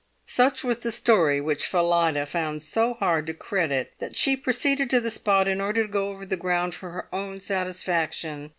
Such 0.25 0.63
was 0.63 0.79
the 0.79 0.91
story 0.91 1.39
which 1.39 1.67
Phillida 1.67 2.25
found 2.25 2.63
so 2.63 2.95
hard 2.95 3.27
to 3.27 3.35
credit 3.35 3.93
that 3.99 4.15
she 4.17 4.35
proceeded 4.35 4.89
to 4.89 4.99
the 4.99 5.11
spot 5.11 5.47
in 5.47 5.61
order 5.61 5.83
to 5.83 5.87
go 5.87 6.09
over 6.09 6.25
the 6.25 6.35
ground 6.35 6.73
for 6.73 6.89
her 6.89 7.07
own 7.13 7.39
satisfaction. 7.39 8.49